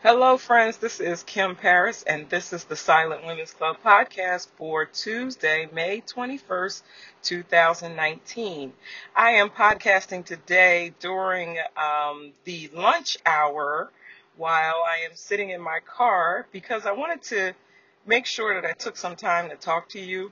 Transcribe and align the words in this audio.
Hello, 0.00 0.36
friends. 0.36 0.76
This 0.76 1.00
is 1.00 1.24
Kim 1.24 1.56
Paris, 1.56 2.04
and 2.04 2.30
this 2.30 2.52
is 2.52 2.62
the 2.62 2.76
Silent 2.76 3.26
Women's 3.26 3.50
Club 3.50 3.78
podcast 3.84 4.46
for 4.56 4.84
Tuesday, 4.84 5.68
May 5.72 6.02
21st, 6.02 6.82
2019. 7.24 8.72
I 9.16 9.30
am 9.30 9.50
podcasting 9.50 10.24
today 10.24 10.94
during 11.00 11.58
um, 11.76 12.30
the 12.44 12.70
lunch 12.72 13.18
hour 13.26 13.90
while 14.36 14.76
I 14.86 15.04
am 15.04 15.16
sitting 15.16 15.50
in 15.50 15.60
my 15.60 15.80
car 15.84 16.46
because 16.52 16.86
I 16.86 16.92
wanted 16.92 17.22
to 17.24 17.54
make 18.06 18.24
sure 18.24 18.54
that 18.54 18.70
I 18.70 18.74
took 18.74 18.96
some 18.96 19.16
time 19.16 19.50
to 19.50 19.56
talk 19.56 19.88
to 19.88 20.00
you. 20.00 20.30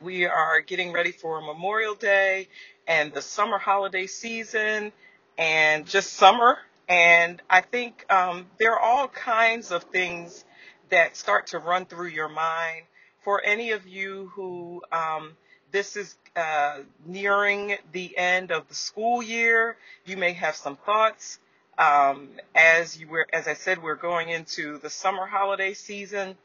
We 0.00 0.26
are 0.26 0.60
getting 0.60 0.92
ready 0.92 1.10
for 1.10 1.40
Memorial 1.40 1.96
Day 1.96 2.46
and 2.86 3.12
the 3.12 3.22
summer 3.22 3.58
holiday 3.58 4.06
season 4.06 4.92
and 5.36 5.84
just 5.84 6.12
summer 6.12 6.58
and 6.88 7.40
I 7.48 7.60
think 7.60 8.04
um, 8.10 8.46
there 8.58 8.72
are 8.72 8.80
all 8.80 9.08
kinds 9.08 9.70
of 9.70 9.84
things 9.84 10.44
that 10.90 11.16
start 11.16 11.48
to 11.48 11.58
run 11.58 11.86
through 11.86 12.08
your 12.08 12.28
mind. 12.28 12.82
For 13.22 13.42
any 13.44 13.70
of 13.70 13.86
you 13.86 14.32
who 14.34 14.82
um, 14.90 15.36
this 15.70 15.96
is 15.96 16.16
uh, 16.36 16.80
nearing 17.06 17.76
the 17.92 18.16
end 18.16 18.52
of 18.52 18.68
the 18.68 18.74
school 18.74 19.22
year, 19.22 19.76
you 20.04 20.16
may 20.16 20.32
have 20.32 20.54
some 20.54 20.76
thoughts. 20.76 21.38
Um, 21.78 22.28
as 22.54 23.00
you 23.00 23.08
were, 23.08 23.26
as 23.32 23.48
I 23.48 23.54
said, 23.54 23.82
we're 23.82 23.94
going 23.94 24.28
into 24.28 24.78
the 24.78 24.90
summer 24.90 25.24
holiday 25.26 25.72
season 25.72 26.36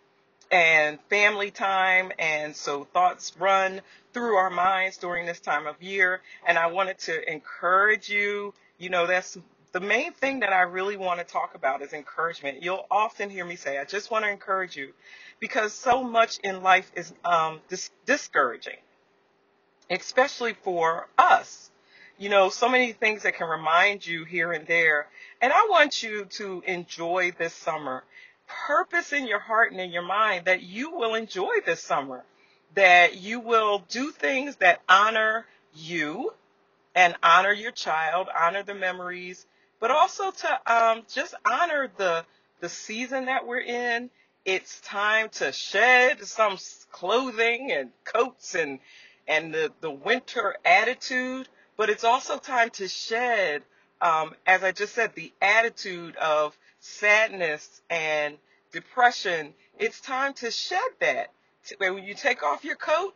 and 0.50 0.98
family 1.10 1.52
time, 1.52 2.12
and 2.18 2.56
so 2.56 2.86
thoughts 2.86 3.34
run 3.38 3.82
through 4.14 4.36
our 4.36 4.50
minds 4.50 4.98
during 4.98 5.26
this 5.26 5.42
time 5.42 5.68
of 5.68 5.82
year. 5.84 6.22
And 6.48 6.58
I 6.58 6.68
wanted 6.68 7.00
to 7.00 7.32
encourage 7.32 8.10
you. 8.10 8.54
You 8.78 8.90
know, 8.90 9.08
that's 9.08 9.38
the 9.78 9.86
main 9.86 10.12
thing 10.12 10.40
that 10.40 10.52
I 10.52 10.62
really 10.62 10.98
want 10.98 11.20
to 11.20 11.24
talk 11.24 11.54
about 11.54 11.84
is 11.84 11.94
encouragement. 11.94 12.64
You'll 12.64 12.88
often 12.90 13.30
hear 13.30 13.46
me 13.46 13.56
say, 13.56 13.78
I 13.78 13.86
just 13.86 14.10
want 14.10 14.26
to 14.26 14.32
encourage 14.32 14.76
you 14.76 14.92
because 15.40 15.72
so 15.72 16.04
much 16.04 16.40
in 16.40 16.64
life 16.64 16.92
is 16.96 17.14
um, 17.24 17.60
dis- 17.70 17.92
discouraging, 18.08 18.78
especially 19.92 20.54
for 20.64 21.08
us. 21.16 21.70
You 22.18 22.30
know, 22.30 22.50
so 22.50 22.68
many 22.68 22.92
things 22.92 23.22
that 23.22 23.36
can 23.36 23.48
remind 23.48 24.04
you 24.04 24.26
here 24.26 24.52
and 24.52 24.66
there. 24.66 25.10
And 25.44 25.54
I 25.54 25.68
want 25.70 26.02
you 26.02 26.26
to 26.26 26.64
enjoy 26.66 27.34
this 27.38 27.54
summer. 27.54 28.04
Purpose 28.48 29.14
in 29.14 29.28
your 29.28 29.38
heart 29.38 29.74
and 29.74 29.80
in 29.80 29.92
your 29.92 30.02
mind 30.02 30.46
that 30.46 30.64
you 30.64 30.90
will 30.90 31.14
enjoy 31.14 31.54
this 31.68 31.84
summer, 31.84 32.24
that 32.74 33.18
you 33.18 33.42
will 33.42 33.84
do 33.90 34.10
things 34.10 34.56
that 34.56 34.82
honor 34.90 35.46
you 35.76 36.34
and 36.96 37.16
honor 37.22 37.54
your 37.54 37.70
child, 37.70 38.28
honor 38.36 38.64
the 38.64 38.74
memories 38.74 39.46
but 39.80 39.92
also 39.92 40.32
to 40.32 40.74
um, 40.74 41.04
just 41.12 41.36
honor 41.46 41.90
the 41.98 42.26
the 42.60 42.70
season 42.70 43.26
that 43.26 43.46
we're 43.46 43.60
in. 43.62 44.10
It's 44.46 44.80
time 44.82 45.30
to 45.34 45.52
shed 45.52 46.24
some 46.26 46.58
clothing 46.92 47.72
and 47.72 47.92
coats 48.06 48.56
and 48.56 48.80
and 49.28 49.54
the, 49.54 49.72
the 49.82 49.92
winter 49.92 50.56
attitude, 50.66 51.50
but 51.76 51.90
it's 51.90 52.06
also 52.06 52.38
time 52.38 52.70
to 52.72 52.88
shed, 52.88 53.62
um, 54.02 54.34
as 54.46 54.64
I 54.64 54.72
just 54.72 54.96
said, 54.96 55.14
the 55.16 55.34
attitude 55.42 56.16
of 56.16 56.58
sadness 56.80 57.82
and 57.90 58.38
depression. 58.72 59.54
It's 59.78 60.00
time 60.00 60.34
to 60.36 60.50
shed 60.50 60.80
that. 61.00 61.32
When 61.78 62.04
you 62.06 62.14
take 62.14 62.42
off 62.44 62.64
your 62.64 62.78
coat, 62.78 63.14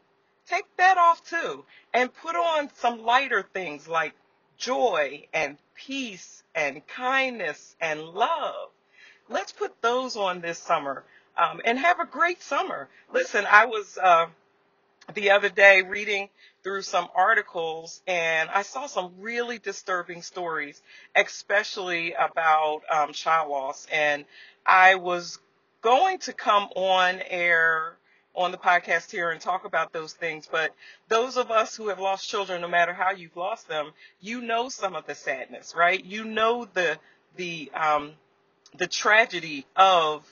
take 0.50 0.66
that 0.78 0.98
off 0.98 1.24
too, 1.24 1.64
and 1.94 2.14
put 2.14 2.36
on 2.36 2.70
some 2.76 3.04
lighter 3.04 3.46
things 3.54 3.88
like 3.88 4.14
joy 4.62 5.28
and 5.34 5.58
peace 5.76 6.44
and 6.56 6.86
kindness 6.88 7.76
and 7.82 8.02
love. 8.02 8.70
Let's 9.28 9.52
put 9.52 9.82
those 9.82 10.16
on 10.16 10.42
this 10.42 10.60
summer 10.60 11.04
um, 11.38 11.62
and 11.66 11.78
have 11.80 12.00
a 12.00 12.06
great 12.06 12.42
summer. 12.42 12.88
Listen, 13.12 13.46
I 13.50 13.66
was 13.66 13.98
uh, 14.02 14.28
the 15.14 15.32
other 15.32 15.50
day 15.50 15.82
reading 15.82 16.30
through 16.64 16.84
some 16.84 17.08
articles 17.16 18.02
and 18.06 18.50
I 18.50 18.62
saw 18.62 18.86
some 18.86 19.14
really 19.20 19.58
disturbing 19.58 20.22
stories, 20.22 20.82
especially 21.16 22.14
about 22.14 22.82
um, 22.90 23.14
child 23.14 23.50
loss. 23.50 23.88
And 23.92 24.26
I 24.66 24.96
was 24.96 25.40
going 25.82 26.20
to 26.20 26.34
come 26.34 26.70
on 26.76 27.20
air 27.28 27.98
on 28.36 28.52
the 28.52 28.58
podcast 28.58 29.12
here 29.12 29.32
and 29.32 29.42
talk 29.42 29.66
about 29.66 29.92
those 29.92 30.14
things. 30.14 30.48
But 30.50 30.74
those 31.08 31.38
of 31.38 31.52
us 31.52 31.76
who 31.76 31.90
have 31.90 32.00
lost 32.00 32.30
children, 32.30 32.62
no 32.62 32.68
matter 32.68 32.94
how 32.94 33.12
you've 33.12 33.36
lost 33.36 33.68
them, 33.68 33.92
you 34.20 34.42
know 34.42 34.70
some 34.70 34.96
of 34.96 35.06
the 35.06 35.16
sadness, 35.16 35.74
right? 35.76 36.04
You 36.04 36.24
know 36.24 36.68
the 36.74 36.98
the 37.36 37.72
um, 37.74 38.14
the 38.78 38.88
tragedy 38.88 39.66
of 39.76 40.32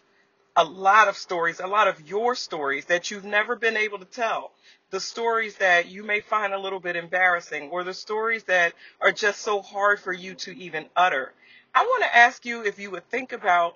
a 0.56 0.64
lot 0.64 1.08
of 1.08 1.18
stories, 1.18 1.60
a 1.60 1.68
lot 1.68 1.88
of 1.88 2.08
your 2.08 2.36
stories 2.36 2.86
that 2.86 3.12
you've 3.12 3.26
never 3.26 3.56
been 3.56 3.78
able 3.78 4.00
to 4.00 4.06
tell. 4.06 4.52
The 4.92 5.00
stories 5.00 5.56
that 5.58 5.88
you 5.88 6.04
may 6.04 6.20
find 6.20 6.54
a 6.54 6.60
little 6.60 6.80
bit 6.80 6.96
embarrassing, 6.96 7.70
or 7.70 7.84
the 7.84 7.94
stories 7.94 8.44
that 8.46 8.74
are 9.00 9.12
just 9.12 9.42
so 9.42 9.62
hard 9.62 10.00
for 10.00 10.12
you 10.12 10.34
to 10.36 10.58
even 10.58 10.86
utter. 10.96 11.32
I 11.76 11.84
want 11.84 12.04
to 12.04 12.16
ask 12.16 12.46
you 12.46 12.66
if 12.66 12.80
you 12.80 12.92
would 12.92 13.08
think 13.10 13.32
about 13.32 13.76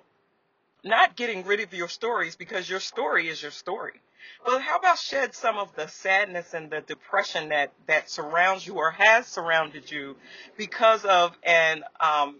not 0.84 1.16
getting 1.16 1.44
rid 1.44 1.60
of 1.60 1.72
your 1.72 1.88
stories 1.88 2.36
because 2.36 2.68
your 2.68 2.80
story 2.80 3.28
is 3.28 3.40
your 3.42 3.50
story. 3.50 4.00
But 4.44 4.60
how 4.60 4.76
about 4.76 4.98
shed 4.98 5.34
some 5.34 5.58
of 5.58 5.74
the 5.74 5.86
sadness 5.86 6.54
and 6.54 6.70
the 6.70 6.80
depression 6.80 7.48
that, 7.48 7.72
that 7.86 8.10
surrounds 8.10 8.66
you 8.66 8.74
or 8.74 8.90
has 8.90 9.26
surrounded 9.26 9.90
you 9.90 10.16
because 10.56 11.04
of 11.04 11.36
and 11.42 11.82
um, 12.00 12.36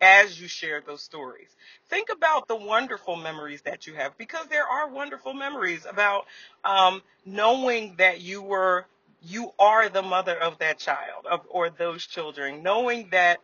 as 0.00 0.38
you 0.40 0.48
share 0.48 0.82
those 0.84 1.02
stories. 1.02 1.48
Think 1.88 2.08
about 2.10 2.48
the 2.48 2.56
wonderful 2.56 3.16
memories 3.16 3.62
that 3.62 3.86
you 3.86 3.94
have 3.94 4.18
because 4.18 4.46
there 4.46 4.66
are 4.66 4.88
wonderful 4.88 5.32
memories 5.32 5.86
about 5.88 6.26
um, 6.64 7.02
knowing 7.24 7.94
that 7.96 8.20
you 8.20 8.42
were 8.42 8.86
you 9.24 9.52
are 9.58 9.88
the 9.88 10.02
mother 10.02 10.36
of 10.36 10.58
that 10.58 10.78
child 10.78 11.26
of, 11.30 11.42
or 11.48 11.70
those 11.70 12.04
children, 12.04 12.64
knowing 12.64 13.08
that 13.12 13.38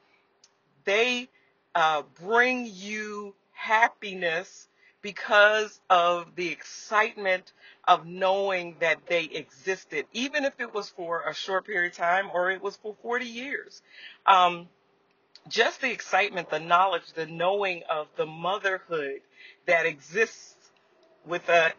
they 0.84 1.28
uh, 1.74 2.02
bring 2.20 2.66
you 2.66 3.34
happiness 3.58 4.68
because 5.02 5.80
of 5.90 6.34
the 6.36 6.48
excitement 6.48 7.52
of 7.86 8.06
knowing 8.06 8.76
that 8.80 8.98
they 9.08 9.24
existed, 9.24 10.06
even 10.12 10.44
if 10.44 10.54
it 10.60 10.72
was 10.72 10.88
for 10.88 11.22
a 11.28 11.34
short 11.34 11.66
period 11.66 11.92
of 11.92 11.96
time 11.96 12.28
or 12.32 12.50
it 12.50 12.62
was 12.62 12.76
for 12.76 12.94
40 13.02 13.26
years. 13.26 13.82
Um, 14.26 14.68
just 15.48 15.80
the 15.80 15.90
excitement, 15.90 16.50
the 16.50 16.60
knowledge, 16.60 17.12
the 17.14 17.26
knowing 17.26 17.82
of 17.90 18.06
the 18.16 18.26
motherhood 18.26 19.20
that 19.66 19.86
exists 19.86 20.56
with 21.26 21.48
a 21.48 21.72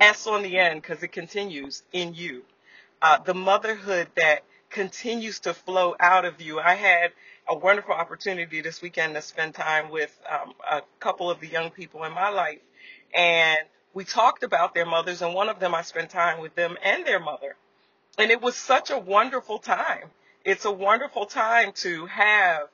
S 0.00 0.26
on 0.26 0.42
the 0.42 0.58
end 0.58 0.82
because 0.82 1.02
it 1.02 1.12
continues 1.12 1.82
in 1.92 2.14
you. 2.14 2.42
Uh, 3.00 3.18
the 3.18 3.34
motherhood 3.34 4.08
that 4.16 4.42
continues 4.70 5.40
to 5.40 5.54
flow 5.54 5.94
out 6.00 6.24
of 6.24 6.40
you. 6.40 6.58
I 6.58 6.74
had 6.74 7.12
a 7.48 7.56
wonderful 7.56 7.94
opportunity 7.94 8.60
this 8.60 8.82
weekend 8.82 9.14
to 9.14 9.22
spend 9.22 9.54
time 9.54 9.90
with 9.90 10.16
um, 10.28 10.54
a 10.68 10.82
couple 10.98 11.30
of 11.30 11.40
the 11.40 11.46
young 11.46 11.70
people 11.70 12.04
in 12.04 12.12
my 12.12 12.28
life. 12.28 12.58
And 13.14 13.58
we 13.94 14.04
talked 14.04 14.42
about 14.42 14.74
their 14.74 14.86
mothers, 14.86 15.22
and 15.22 15.34
one 15.34 15.48
of 15.48 15.60
them 15.60 15.74
I 15.74 15.82
spent 15.82 16.10
time 16.10 16.40
with 16.40 16.54
them 16.54 16.76
and 16.82 17.06
their 17.06 17.20
mother. 17.20 17.56
And 18.18 18.30
it 18.30 18.40
was 18.40 18.56
such 18.56 18.90
a 18.90 18.98
wonderful 18.98 19.58
time. 19.58 20.10
It's 20.44 20.64
a 20.64 20.72
wonderful 20.72 21.26
time 21.26 21.72
to 21.76 22.06
have 22.06 22.68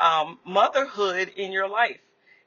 um, 0.00 0.38
motherhood 0.44 1.32
in 1.36 1.52
your 1.52 1.68
life. 1.68 2.00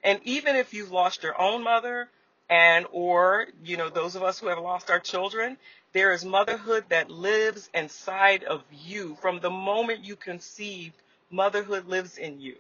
And 0.03 0.20
even 0.24 0.56
if 0.56 0.74
you've 0.74 0.91
lost 0.91 1.24
your 1.24 1.40
own 1.40 1.64
mother, 1.64 2.09
and 2.52 2.86
or 2.91 3.47
you 3.64 3.78
know 3.78 3.90
those 3.90 4.16
of 4.16 4.24
us 4.24 4.40
who 4.40 4.47
have 4.47 4.59
lost 4.59 4.91
our 4.91 5.00
children 5.00 5.58
there 5.94 6.12
is 6.12 6.25
motherhood 6.25 6.84
that 6.90 7.09
lives 7.09 7.70
inside 7.74 8.44
of 8.44 8.62
you 8.72 9.16
from 9.22 9.40
the 9.40 9.50
moment 9.50 10.03
you 10.03 10.18
conceived 10.18 10.96
motherhood 11.31 11.88
lives 11.88 12.18
in 12.18 12.40
you 12.40 12.56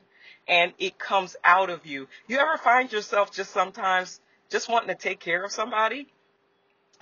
and 0.47 0.73
it 0.79 0.97
comes 0.97 1.35
out 1.43 1.69
of 1.69 1.85
you. 1.85 2.07
You 2.27 2.39
ever 2.39 2.57
find 2.57 2.91
yourself 2.91 3.31
just 3.31 3.51
sometimes 3.51 4.19
just 4.49 4.69
wanting 4.69 4.89
to 4.89 4.95
take 4.95 5.19
care 5.19 5.43
of 5.43 5.51
somebody? 5.51 6.07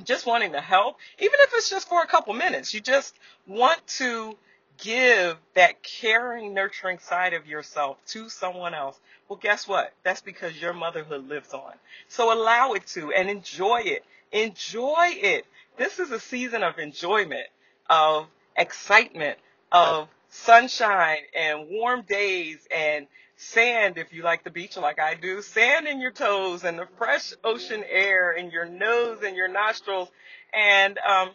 Just 0.04 0.26
wanting 0.26 0.54
to 0.54 0.62
help, 0.62 0.98
even 1.18 1.34
if 1.40 1.50
it's 1.54 1.70
just 1.70 1.90
for 1.90 2.02
a 2.02 2.08
couple 2.08 2.34
minutes. 2.34 2.74
You 2.74 2.80
just 2.80 3.16
want 3.48 3.86
to 3.98 4.38
give 4.78 5.38
that 5.56 5.84
caring, 5.84 6.54
nurturing 6.54 7.00
side 7.00 7.34
of 7.34 7.48
yourself 7.48 7.98
to 8.08 8.30
someone 8.30 8.74
else. 8.74 8.98
Well, 9.28 9.40
guess 9.42 9.68
what? 9.68 9.94
That's 10.04 10.22
because 10.22 10.60
your 10.60 10.74
motherhood 10.74 11.28
lives 11.28 11.54
on. 11.54 11.74
So 12.08 12.34
allow 12.34 12.74
it 12.74 12.88
to 12.88 13.12
and 13.12 13.30
enjoy 13.30 13.82
it. 13.86 14.06
Enjoy 14.32 15.08
it. 15.10 15.46
This 15.78 16.00
is 16.00 16.12
a 16.12 16.20
season 16.20 16.64
of 16.64 16.80
enjoyment, 16.80 17.48
of 17.90 18.28
excitement, 18.56 19.38
of 19.72 20.08
sunshine 20.30 21.20
and 21.36 21.68
warm 21.70 22.04
days 22.04 22.68
and 22.76 23.08
sand 23.36 23.98
if 23.98 24.14
you 24.14 24.22
like 24.24 24.44
the 24.44 24.50
beach 24.50 24.78
like 24.78 25.00
I 25.00 25.16
do, 25.16 25.42
sand 25.42 25.88
in 25.88 26.02
your 26.02 26.12
toes 26.12 26.64
and 26.64 26.78
the 26.78 26.88
fresh 26.98 27.34
ocean 27.44 27.84
air 27.90 28.34
in 28.34 28.52
your 28.52 28.66
nose 28.66 29.20
and 29.26 29.36
your 29.36 29.48
nostrils 29.48 30.10
and 30.54 30.98
um, 31.00 31.32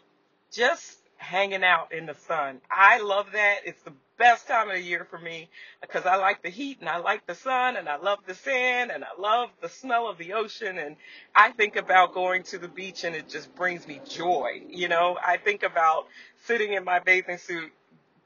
just 0.52 0.98
hanging 1.16 1.64
out 1.64 1.92
in 1.92 2.06
the 2.06 2.14
sun. 2.14 2.60
I 2.70 3.00
love 3.00 3.26
that. 3.32 3.60
It's 3.64 3.82
the 3.82 3.92
best 4.18 4.46
time 4.46 4.68
of 4.68 4.76
the 4.76 4.82
year 4.82 5.06
for 5.10 5.18
me 5.18 5.48
because 5.80 6.06
I 6.06 6.16
like 6.16 6.42
the 6.42 6.50
heat 6.50 6.78
and 6.80 6.88
I 6.88 6.98
like 6.98 7.26
the 7.26 7.34
sun 7.34 7.76
and 7.76 7.88
I 7.88 7.96
love 7.96 8.20
the 8.26 8.34
sand 8.34 8.90
and 8.92 9.02
I 9.02 9.20
love 9.20 9.48
the 9.60 9.68
smell 9.68 10.08
of 10.08 10.18
the 10.18 10.34
ocean 10.34 10.78
and 10.78 10.96
I 11.34 11.50
think 11.52 11.76
about 11.76 12.14
going 12.14 12.42
to 12.44 12.58
the 12.58 12.68
beach 12.68 13.04
and 13.04 13.16
it 13.16 13.28
just 13.28 13.54
brings 13.56 13.88
me 13.88 14.00
joy. 14.08 14.62
You 14.68 14.88
know, 14.88 15.18
I 15.26 15.38
think 15.38 15.62
about 15.62 16.06
sitting 16.44 16.74
in 16.74 16.84
my 16.84 17.00
bathing 17.00 17.38
suit 17.38 17.72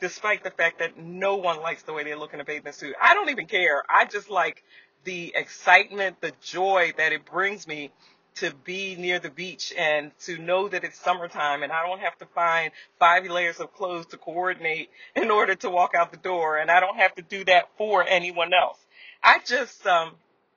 despite 0.01 0.45
the 0.45 0.51
fact 0.51 0.79
that 0.79 0.99
no 0.99 1.37
one 1.37 1.61
likes 1.61 1.83
the 1.83 1.93
way 1.93 2.05
they 2.05 2.15
look 2.15 2.35
in 2.35 2.41
a 2.41 2.45
bathing 2.45 2.73
suit. 2.73 2.95
I 3.01 3.15
don't 3.15 3.31
even 3.31 3.47
care. 3.47 3.83
I 3.89 4.05
just 4.05 4.31
like 4.31 4.63
the 5.05 5.33
excitement, 5.35 6.21
the 6.21 6.33
joy 6.41 6.93
that 6.97 7.13
it 7.13 7.25
brings 7.25 7.67
me 7.67 7.91
to 8.37 8.53
be 8.65 8.95
near 8.95 9.19
the 9.19 9.31
beach 9.31 9.73
and 9.77 10.13
to 10.21 10.39
know 10.39 10.69
that 10.69 10.85
it's 10.85 10.99
summertime 10.99 11.65
and 11.65 11.73
I 11.73 11.85
don't 11.85 11.99
have 12.01 12.17
to 12.19 12.27
find 12.27 12.71
five 12.99 13.27
layers 13.27 13.59
of 13.59 13.75
clothes 13.75 14.07
to 14.07 14.17
coordinate 14.17 14.91
in 15.17 15.31
order 15.31 15.55
to 15.57 15.71
walk 15.71 15.95
out 15.95 16.13
the 16.13 16.19
door 16.19 16.59
and 16.59 16.71
I 16.71 16.79
don't 16.79 16.97
have 16.97 17.15
to 17.17 17.23
do 17.23 17.45
that 17.47 17.69
for 17.77 18.07
anyone 18.07 18.53
else. 18.55 18.79
I 19.23 19.41
just 19.45 19.85
um 19.87 20.13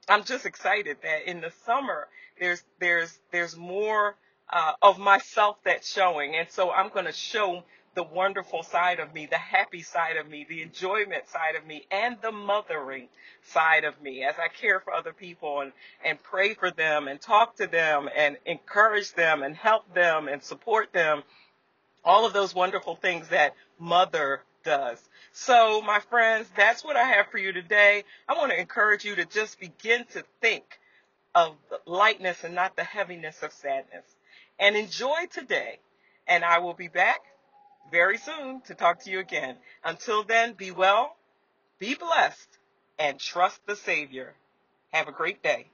I'm 0.08 0.24
just 0.24 0.46
excited 0.46 0.98
that 1.02 1.28
in 1.28 1.42
the 1.42 1.52
summer 1.66 2.08
there's 2.40 2.64
there's 2.80 3.18
there's 3.32 3.58
more 3.58 4.16
uh, 4.52 4.74
of 4.82 5.00
myself 5.00 5.58
that's 5.64 5.92
showing 5.92 6.36
and 6.36 6.50
so 6.52 6.72
I'm 6.72 6.90
going 6.90 7.06
to 7.06 7.14
show 7.14 7.64
the 7.94 8.04
wonderful 8.04 8.64
side 8.64 9.00
of 9.00 9.14
me, 9.14 9.26
the 9.26 9.38
happy 9.38 9.82
side 9.82 10.16
of 10.18 10.30
me, 10.30 10.46
the 10.48 10.62
enjoyment 10.62 11.28
side 11.28 11.56
of 11.56 11.66
me, 11.66 11.86
and 11.92 12.18
the 12.22 12.32
mothering 12.32 13.10
side 13.44 13.84
of 13.84 14.02
me 14.02 14.24
as 14.24 14.36
I 14.40 14.48
care 14.48 14.80
for 14.80 14.94
other 14.94 15.14
people 15.14 15.60
and, 15.62 15.74
and 16.04 16.22
pray 16.24 16.54
for 16.54 16.72
them 16.72 17.08
and 17.08 17.20
talk 17.20 17.58
to 17.58 17.68
them 17.68 18.10
and 18.16 18.38
encourage 18.46 19.14
them 19.14 19.44
and 19.44 19.56
help 19.56 19.94
them 19.94 20.28
and 20.30 20.42
support 20.42 20.94
them. 20.94 21.24
All 22.04 22.26
of 22.26 22.34
those 22.34 22.56
wonderful 22.56 22.96
things 22.96 23.28
that 23.28 23.56
mother 23.78 24.42
does. 24.64 25.02
So, 25.34 25.82
my 25.82 26.00
friends, 26.00 26.48
that's 26.56 26.84
what 26.84 26.96
I 26.96 27.04
have 27.04 27.28
for 27.28 27.38
you 27.38 27.52
today. 27.52 28.04
I 28.28 28.34
want 28.34 28.52
to 28.52 28.60
encourage 28.60 29.04
you 29.04 29.16
to 29.16 29.26
just 29.26 29.60
begin 29.60 30.06
to 30.14 30.24
think 30.40 30.64
of 31.36 31.56
lightness 31.86 32.44
and 32.44 32.56
not 32.56 32.76
the 32.76 32.84
heaviness 32.84 33.44
of 33.44 33.52
sadness. 33.52 34.06
And 34.60 34.76
enjoy 34.76 35.28
today. 35.32 35.80
And 36.28 36.46
I 36.46 36.60
will 36.60 36.74
be 36.74 36.88
back 36.88 37.22
very 37.90 38.18
soon 38.18 38.62
to 38.62 38.76
talk 38.76 39.00
to 39.04 39.12
you 39.12 39.20
again. 39.20 39.58
Until 39.84 40.24
then, 40.24 40.54
be 40.54 40.72
well, 40.72 41.16
be 41.80 41.96
blessed, 41.96 42.50
and 43.00 43.20
trust 43.20 43.66
the 43.66 43.76
Savior. 43.76 44.34
Have 44.92 45.08
a 45.08 45.14
great 45.14 45.42
day. 45.42 45.68